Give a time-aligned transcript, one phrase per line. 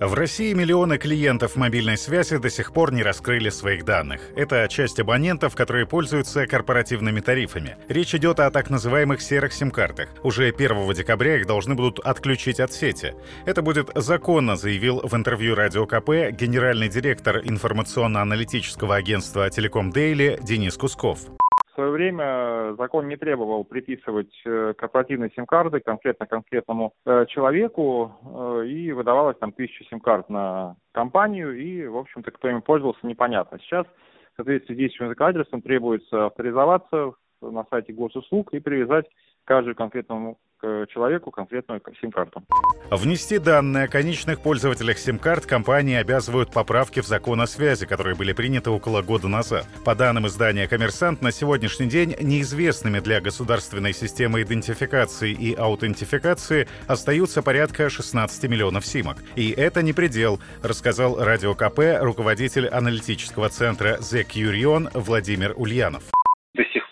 [0.00, 4.20] В России миллионы клиентов мобильной связи до сих пор не раскрыли своих данных.
[4.36, 7.76] Это часть абонентов, которые пользуются корпоративными тарифами.
[7.88, 10.08] Речь идет о так называемых серых сим-картах.
[10.22, 13.14] Уже 1 декабря их должны будут отключить от сети.
[13.44, 20.76] Это будет законно, заявил в интервью Радио КП генеральный директор информационно-аналитического агентства «Телеком Дейли» Денис
[20.76, 21.26] Кусков
[21.78, 28.90] свое время закон не требовал приписывать э, корпоративные сим-карты конкретно конкретному э, человеку, э, и
[28.90, 33.60] выдавалось там тысяча сим-карт на компанию, и, в общем-то, кто ими пользовался, непонятно.
[33.60, 39.06] Сейчас, в соответствии с действующим законодательством, требуется авторизоваться на сайте госуслуг и привязать
[39.44, 40.38] каждому конкретному
[40.88, 42.42] человеку конкретную сим-карту.
[42.90, 48.32] Внести данные о конечных пользователях сим-карт компании обязывают поправки в закон о связи, которые были
[48.32, 49.66] приняты около года назад.
[49.84, 57.42] По данным издания «Коммерсант», на сегодняшний день неизвестными для государственной системы идентификации и аутентификации остаются
[57.42, 59.18] порядка 16 миллионов симок.
[59.36, 66.02] И это не предел, рассказал Радио КП руководитель аналитического центра «The Curion» Владимир Ульянов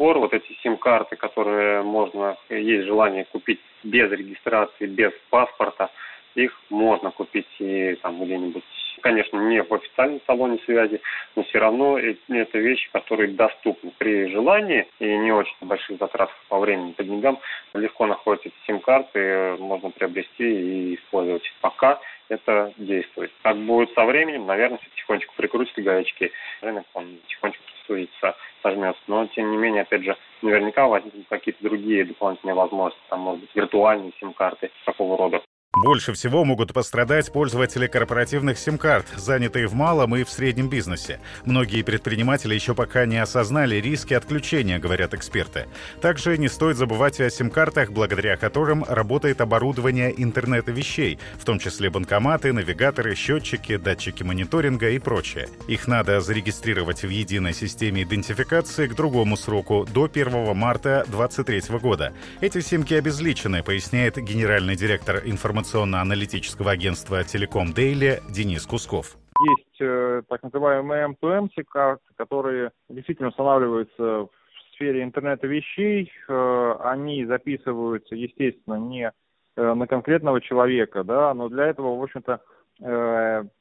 [0.00, 5.90] пор вот эти сим-карты, которые можно, есть желание купить без регистрации, без паспорта,
[6.34, 8.64] их можно купить и там где-нибудь,
[9.02, 11.02] конечно, не в официальном салоне связи,
[11.36, 16.58] но все равно это вещи, которые доступны при желании и не очень больших затратах по
[16.58, 17.38] времени, по деньгам.
[17.74, 21.42] Легко находятся эти сим-карты, можно приобрести и использовать.
[21.60, 23.32] Пока это действует.
[23.42, 29.02] Как будет со временем, наверное, все потихонечку прикрутят гаечки, рынок он потихонечку присутствуется, сожмется.
[29.06, 33.54] Но, тем не менее, опять же, наверняка возникнут какие-то другие дополнительные возможности, там, может быть,
[33.54, 35.42] виртуальные сим-карты такого рода.
[35.76, 41.20] Больше всего могут пострадать пользователи корпоративных сим-карт, занятые в малом и в среднем бизнесе.
[41.44, 45.68] Многие предприниматели еще пока не осознали риски отключения, говорят эксперты.
[46.00, 51.88] Также не стоит забывать о сим-картах, благодаря которым работает оборудование интернета вещей, в том числе
[51.88, 55.48] банкоматы, навигаторы, счетчики, датчики мониторинга и прочее.
[55.68, 62.12] Их надо зарегистрировать в единой системе идентификации к другому сроку, до 1 марта 2023 года.
[62.40, 69.16] Эти симки обезличены, поясняет генеральный директор информационного информационно-аналитического агентства «Телеком Дейли» Денис Кусков.
[69.38, 74.30] Есть э, так называемые M2M карты, которые действительно устанавливаются в
[74.74, 76.10] сфере интернета вещей.
[76.28, 79.12] Э, они записываются, естественно, не
[79.56, 82.40] э, на конкретного человека, да, но для этого, в общем-то,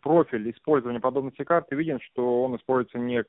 [0.02, 3.26] профиль использования подобной карты виден, что он используется не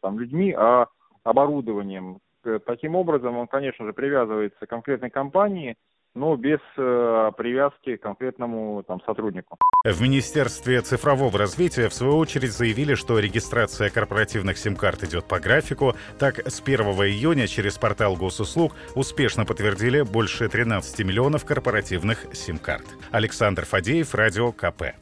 [0.00, 0.86] там, людьми, а
[1.24, 2.18] оборудованием.
[2.64, 5.74] Таким образом, он, конечно же, привязывается к конкретной компании–
[6.14, 9.56] но без э, привязки к конкретному там, сотруднику.
[9.84, 15.94] В Министерстве цифрового развития, в свою очередь, заявили, что регистрация корпоративных сим-карт идет по графику.
[16.18, 22.86] Так, с 1 июня через портал госуслуг успешно подтвердили больше 13 миллионов корпоративных сим-карт.
[23.10, 24.94] Александр Фадеев, Радио КП.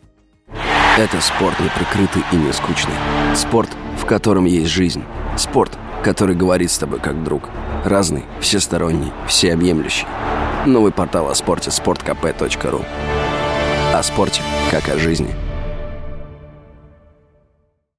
[0.99, 2.95] Это спорт не прикрытый и не скучный.
[3.35, 5.05] Спорт, в котором есть жизнь.
[5.37, 7.49] Спорт, который говорит с тобой как друг.
[7.85, 10.07] Разный, всесторонний, всеобъемлющий.
[10.67, 12.85] Новый портал о спорте– sportkp.ru
[13.95, 15.35] О спорте, как о жизни–